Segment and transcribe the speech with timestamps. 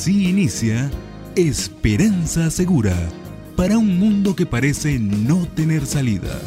[0.00, 0.90] Así inicia
[1.36, 2.96] Esperanza Segura
[3.54, 6.40] para un mundo que parece no tener salida.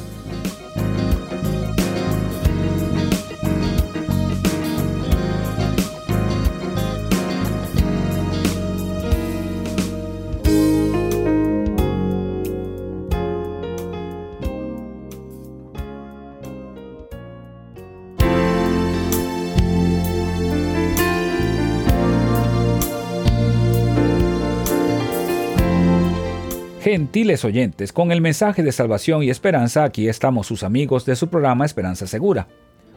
[26.93, 31.28] Gentiles oyentes, con el mensaje de salvación y esperanza, aquí estamos sus amigos de su
[31.28, 32.47] programa Esperanza Segura.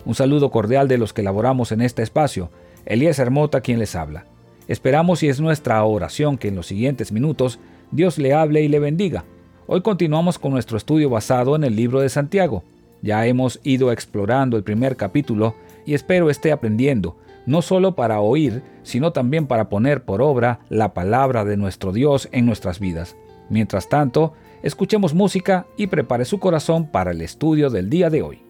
[0.04, 2.50] Un saludo cordial de los que laboramos en este espacio.
[2.84, 4.26] Elías Hermota quien les habla.
[4.68, 7.58] Esperamos y es nuestra oración que en los siguientes minutos
[7.90, 9.24] Dios le hable y le bendiga.
[9.66, 12.64] Hoy continuamos con nuestro estudio basado en el libro de Santiago.
[13.00, 15.54] Ya hemos ido explorando el primer capítulo
[15.86, 17.16] y espero esté aprendiendo,
[17.46, 22.28] no solo para oír, sino también para poner por obra la palabra de nuestro Dios
[22.32, 23.16] en nuestras vidas.
[23.48, 28.45] Mientras tanto, escuchemos música y prepare su corazón para el estudio del día de hoy.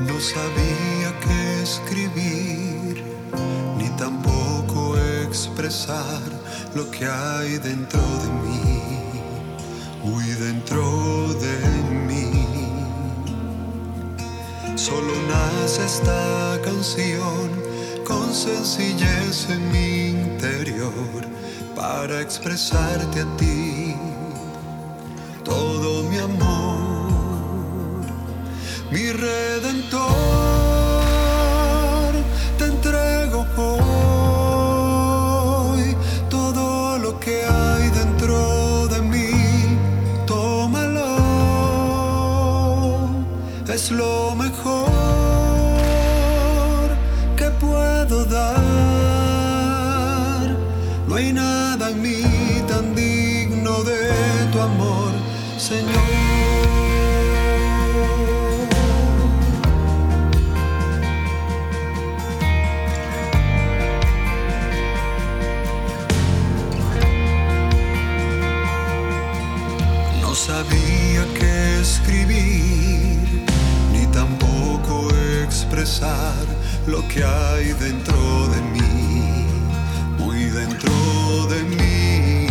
[0.00, 3.02] No sabía qué escribir,
[3.76, 4.96] ni tampoco
[5.26, 6.22] expresar
[6.74, 8.82] lo que hay dentro de mí,
[10.04, 11.58] muy dentro de
[12.06, 12.44] mí.
[14.76, 17.50] Solo nace esta canción
[18.06, 21.26] con sencillez en mi interior
[21.74, 23.96] para expresarte a ti
[25.44, 26.87] todo mi amor
[28.90, 30.08] mi redentor,
[32.58, 34.76] te entrego hoy
[36.30, 39.30] todo lo que hay dentro de mí,
[40.26, 41.16] tómalo,
[43.68, 44.88] es lo mejor
[47.36, 48.56] que puedo dar,
[51.06, 51.57] no hay nada
[70.48, 73.44] sabía qué escribir,
[73.92, 75.10] ni tampoco
[75.44, 76.42] expresar
[76.86, 79.44] lo que hay dentro de mí,
[80.18, 80.94] muy dentro
[81.52, 82.46] de mí.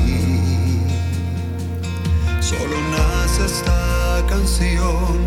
[2.39, 5.17] Solo nace esta canción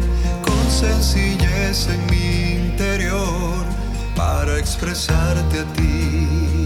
[0.46, 3.64] con sencillez en mi interior
[4.14, 6.59] para expresarte a ti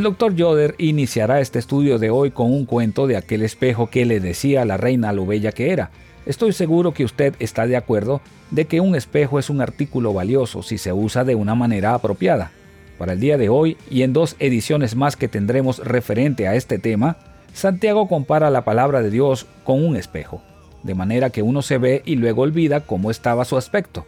[0.00, 4.06] El doctor Yoder iniciará este estudio de hoy con un cuento de aquel espejo que
[4.06, 5.90] le decía a la reina lo bella que era.
[6.24, 10.62] Estoy seguro que usted está de acuerdo de que un espejo es un artículo valioso
[10.62, 12.50] si se usa de una manera apropiada.
[12.96, 16.78] Para el día de hoy y en dos ediciones más que tendremos referente a este
[16.78, 17.18] tema,
[17.52, 20.40] Santiago compara la palabra de Dios con un espejo,
[20.82, 24.06] de manera que uno se ve y luego olvida cómo estaba su aspecto.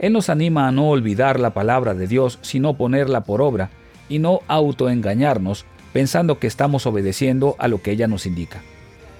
[0.00, 3.70] Él nos anima a no olvidar la palabra de Dios, sino ponerla por obra,
[4.08, 8.62] y no autoengañarnos pensando que estamos obedeciendo a lo que ella nos indica.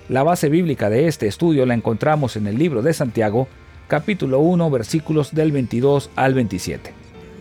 [0.09, 3.49] La base bíblica de este estudio la encontramos en el libro de Santiago,
[3.89, 6.93] capítulo 1, versículos del 22 al 27.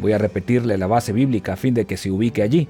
[0.02, 2.68] Voy a repetirle la base bíblica a fin de que se ubique allí.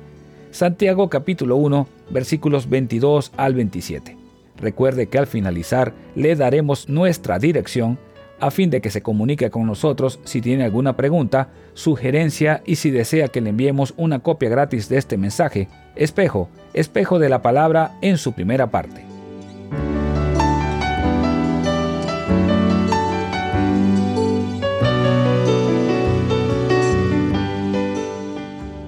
[0.52, 4.18] Santiago capítulo 1 versículos 22 al 27.
[4.58, 8.00] Recuerde que al finalizar le daremos nuestra dirección
[8.40, 12.92] a fin de que se comunique con nosotros si tiene alguna pregunta, sugerencia y si
[12.92, 15.68] desea que le enviemos una copia gratis de este mensaje.
[15.96, 19.06] Espejo, espejo de la palabra en su primera parte.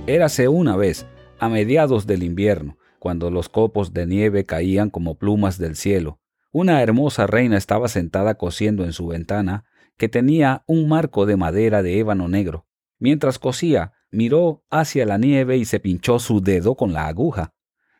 [0.05, 1.05] Érase una vez,
[1.37, 6.19] a mediados del invierno, cuando los copos de nieve caían como plumas del cielo,
[6.51, 9.65] una hermosa reina estaba sentada cosiendo en su ventana,
[9.97, 12.65] que tenía un marco de madera de ébano negro.
[12.97, 17.53] Mientras cosía, miró hacia la nieve y se pinchó su dedo con la aguja.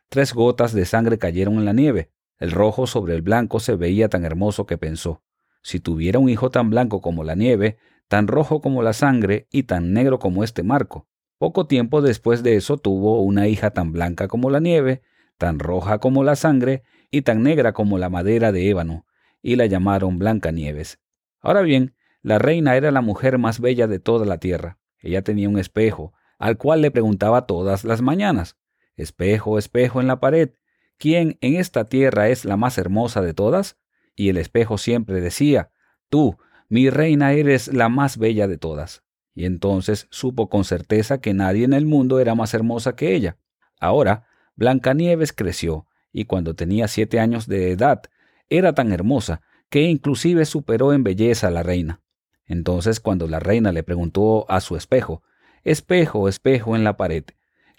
[0.08, 2.10] Tres gotas de sangre cayeron en la nieve.
[2.38, 5.22] El rojo sobre el blanco se veía tan hermoso que pensó,
[5.62, 7.76] si tuviera un hijo tan blanco como la nieve,
[8.08, 11.06] tan rojo como la sangre y tan negro como este marco.
[11.38, 15.02] Poco tiempo después de eso tuvo una hija tan blanca como la nieve,
[15.38, 19.06] tan roja como la sangre y tan negra como la madera de ébano,
[19.42, 21.00] y la llamaron Blancanieves.
[21.40, 24.78] Ahora bien, la reina era la mujer más bella de toda la tierra.
[24.98, 28.56] Ella tenía un espejo, al cual le preguntaba todas las mañanas,
[29.00, 30.50] Espejo, espejo en la pared,
[30.98, 33.78] ¿quién en esta tierra es la más hermosa de todas?
[34.14, 35.70] Y el espejo siempre decía,
[36.10, 36.36] Tú,
[36.68, 39.02] mi reina, eres la más bella de todas.
[39.34, 43.38] Y entonces supo con certeza que nadie en el mundo era más hermosa que ella.
[43.80, 48.02] Ahora, Blancanieves creció, y cuando tenía siete años de edad
[48.48, 52.00] era tan hermosa que inclusive superó en belleza a la reina.
[52.46, 55.22] Entonces cuando la reina le preguntó a su espejo,
[55.62, 57.24] Espejo, espejo en la pared,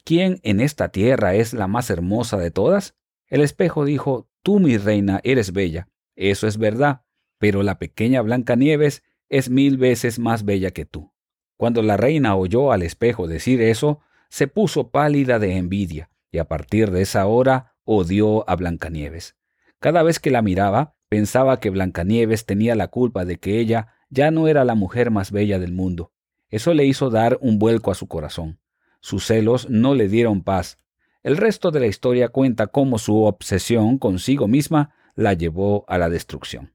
[0.04, 2.96] ¿quién en esta tierra es la más hermosa de todas?
[3.28, 5.88] El espejo dijo, Tú, mi reina, eres bella.
[6.16, 7.02] Eso es verdad,
[7.38, 11.12] pero la pequeña Blancanieves es mil veces más bella que tú.
[11.58, 14.00] Cuando la reina oyó al espejo decir eso,
[14.30, 19.36] se puso pálida de envidia, y a partir de esa hora odió a Blancanieves.
[19.80, 24.32] Cada vez que la miraba, pensaba que Blancanieves tenía la culpa de que ella ya
[24.32, 26.12] no era la mujer más bella del mundo.
[26.50, 28.60] Eso le hizo dar un vuelco a su corazón.
[29.00, 30.78] Sus celos no le dieron paz.
[31.24, 36.10] El resto de la historia cuenta cómo su obsesión consigo misma la llevó a la
[36.10, 36.74] destrucción.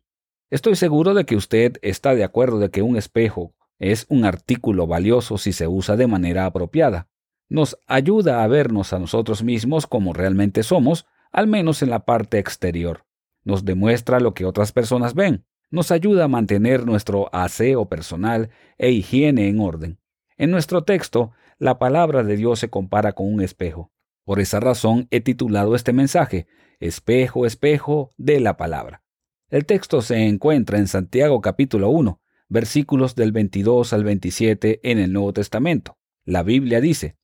[0.51, 4.87] Estoy seguro de que usted está de acuerdo de que un espejo es un artículo
[4.87, 7.09] valioso si se usa de manera apropiada
[7.49, 12.39] nos ayuda a vernos a nosotros mismos como realmente somos, al menos en la parte
[12.39, 13.05] exterior.
[13.45, 15.45] Nos demuestra lo que otras personas ven.
[15.71, 19.99] Nos ayuda a mantener nuestro aseo personal e higiene en orden.
[20.37, 23.93] En nuestro texto, la palabra de Dios se compara con un espejo.
[24.25, 26.47] Por esa razón he titulado este mensaje,
[26.79, 29.03] Espejo, espejo de la palabra.
[29.49, 35.13] El texto se encuentra en Santiago capítulo 1, versículos del 22 al 27 en el
[35.13, 35.97] Nuevo Testamento.
[36.25, 37.17] La Biblia dice,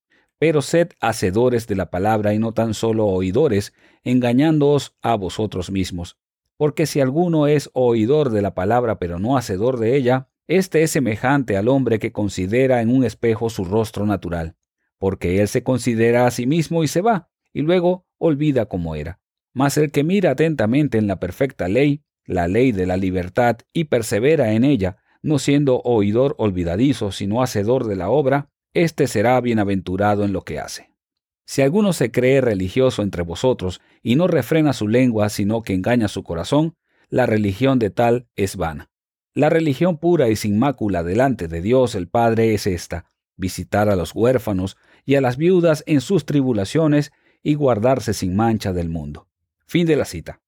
[0.42, 6.18] pero sed hacedores de la palabra y no tan solo oidores, engañándoos a vosotros mismos.
[6.56, 10.90] Porque si alguno es oidor de la palabra pero no hacedor de ella, éste es
[10.90, 14.56] semejante al hombre que considera en un espejo su rostro natural,
[14.98, 19.20] porque él se considera a sí mismo y se va, y luego olvida cómo era.
[19.52, 23.84] Mas el que mira atentamente en la perfecta ley, la ley de la libertad, y
[23.84, 30.24] persevera en ella, no siendo oidor olvidadizo, sino hacedor de la obra, éste será bienaventurado
[30.24, 30.92] en lo que hace.
[31.44, 36.08] Si alguno se cree religioso entre vosotros y no refrena su lengua, sino que engaña
[36.08, 36.76] su corazón,
[37.08, 38.90] la religión de tal es vana.
[39.34, 43.96] La religión pura y sin mácula delante de Dios el Padre es esta, visitar a
[43.96, 47.12] los huérfanos y a las viudas en sus tribulaciones
[47.42, 49.28] y guardarse sin mancha del mundo.
[49.66, 50.40] Fin de la cita.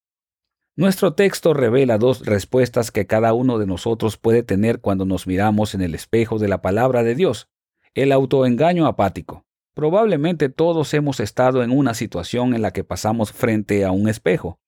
[0.77, 5.75] Nuestro texto revela dos respuestas que cada uno de nosotros puede tener cuando nos miramos
[5.75, 7.49] en el espejo de la palabra de Dios.
[7.95, 9.47] El autoengaño apático.
[9.73, 14.59] Probablemente todos hemos estado en una situación en la que pasamos frente a un espejo.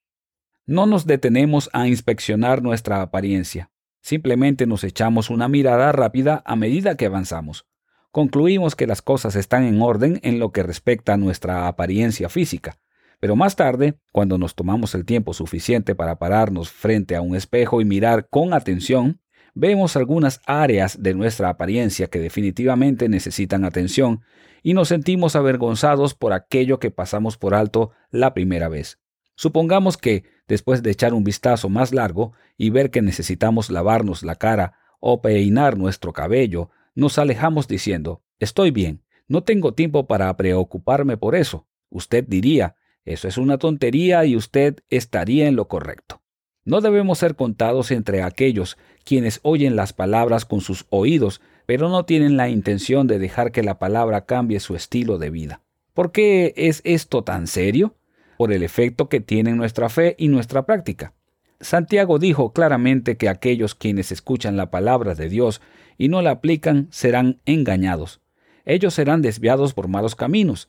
[0.65, 3.73] No nos detenemos a inspeccionar nuestra apariencia.
[4.01, 7.67] Simplemente nos echamos una mirada rápida a medida que avanzamos.
[8.13, 12.79] Concluimos que las cosas están en orden en lo que respecta a nuestra apariencia física.
[13.19, 17.81] Pero más tarde, cuando nos tomamos el tiempo suficiente para pararnos frente a un espejo
[17.81, 19.21] y mirar con atención,
[19.57, 24.21] vemos algunas áreas de nuestra apariencia que definitivamente necesitan atención
[24.63, 28.99] y nos sentimos avergonzados por aquello que pasamos por alto la primera vez.
[29.35, 34.37] Supongamos que, después de echar un vistazo más largo y ver que necesitamos lavarnos la
[34.37, 41.17] cara o peinar nuestro cabello, nos alejamos diciendo, estoy bien, no tengo tiempo para preocuparme
[41.17, 41.67] por eso.
[41.89, 46.21] Usted diría, eso es una tontería y usted estaría en lo correcto.
[46.67, 52.05] No debemos ser contados entre aquellos quienes oyen las palabras con sus oídos, pero no
[52.05, 55.61] tienen la intención de dejar que la palabra cambie su estilo de vida.
[55.95, 57.95] ¿Por qué es esto tan serio?
[58.37, 61.15] Por el efecto que tiene nuestra fe y nuestra práctica.
[61.61, 65.63] Santiago dijo claramente que aquellos quienes escuchan la palabra de Dios
[65.97, 68.21] y no la aplican serán engañados.
[68.65, 70.69] Ellos serán desviados por malos caminos.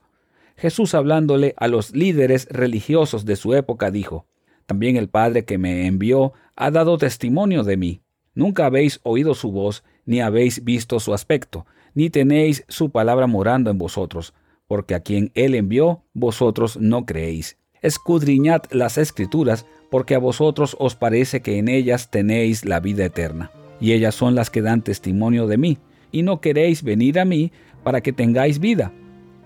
[0.58, 4.28] Jesús hablándole a los líderes religiosos de su época dijo,
[4.68, 8.02] También el Padre que me envió ha dado testimonio de mí.
[8.36, 13.72] Nunca habéis oído su voz, ni habéis visto su aspecto, ni tenéis su palabra morando
[13.72, 14.34] en vosotros,
[14.68, 17.58] porque a quien él envió, vosotros no creéis.
[17.82, 23.52] Escudriñad las escrituras, porque a vosotros os parece que en ellas tenéis la vida eterna,
[23.80, 25.78] y ellas son las que dan testimonio de mí,
[26.12, 27.52] y no queréis venir a mí
[27.84, 28.92] para que tengáis vida.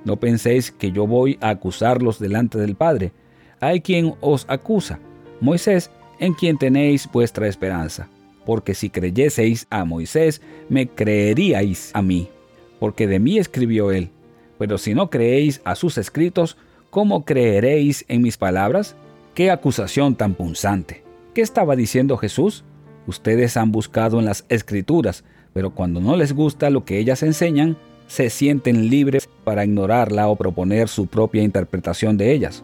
[0.04, 3.12] No penséis que yo voy a acusarlos delante del Padre.
[3.60, 5.00] Hay quien os acusa,
[5.41, 8.07] Moisés, en quien tenéis vuestra esperanza.
[8.45, 12.29] Porque si creyeseis a Moisés, me creeríais a mí,
[12.79, 14.10] porque de mí escribió él.
[14.57, 16.57] Pero si no creéis a sus escritos,
[16.91, 18.95] ¿cómo creeréis en mis palabras?
[19.33, 21.03] Qué acusación tan punzante.
[21.33, 22.63] ¿Qué estaba diciendo Jesús?
[23.07, 27.77] Ustedes han buscado en las escrituras, pero cuando no les gusta lo que ellas enseñan,
[28.07, 32.63] se sienten libres para ignorarla o proponer su propia interpretación de ellas.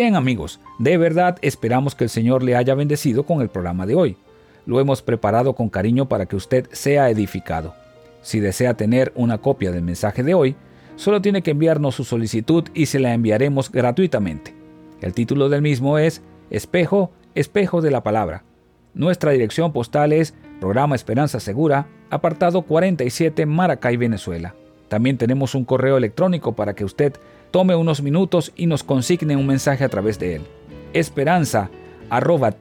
[0.00, 3.96] Bien amigos, de verdad esperamos que el Señor le haya bendecido con el programa de
[3.96, 4.16] hoy.
[4.64, 7.74] Lo hemos preparado con cariño para que usted sea edificado.
[8.22, 10.54] Si desea tener una copia del mensaje de hoy,
[10.94, 14.54] solo tiene que enviarnos su solicitud y se la enviaremos gratuitamente.
[15.00, 18.44] El título del mismo es Espejo, Espejo de la Palabra.
[18.94, 24.54] Nuestra dirección postal es Programa Esperanza Segura, apartado 47 Maracay, Venezuela.
[24.88, 27.14] También tenemos un correo electrónico para que usted
[27.50, 30.42] tome unos minutos y nos consigne un mensaje a través de él.
[30.92, 31.70] Esperanza
[32.10, 32.54] arroba.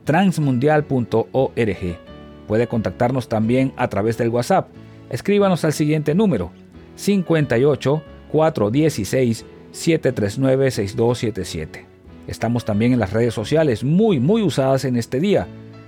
[2.47, 4.69] Puede contactarnos también a través del WhatsApp.
[5.09, 6.51] Escríbanos al siguiente número
[6.95, 11.85] 58 416 739 6277.
[12.27, 15.47] Estamos también en las redes sociales muy muy usadas en este día.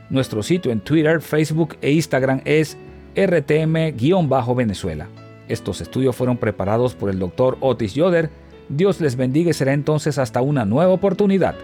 [0.09, 2.77] Nuestro sitio en Twitter, Facebook e Instagram es
[3.15, 5.07] RTM-Venezuela.
[5.49, 8.29] Estos estudios fueron preparados por el doctor Otis Yoder
[8.69, 11.55] Dios les bendiga y será entonces hasta una nueva oportunidad.